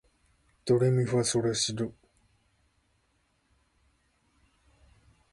[0.65, 1.93] ドレミファソラシド